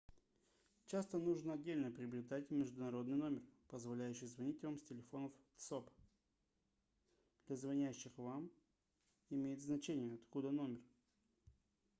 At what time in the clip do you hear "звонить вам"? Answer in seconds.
4.25-4.79